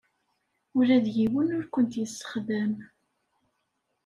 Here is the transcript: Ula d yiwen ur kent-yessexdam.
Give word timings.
Ula 0.77 0.97
d 1.05 1.07
yiwen 1.17 1.49
ur 1.57 1.65
kent-yessexdam. 1.73 2.73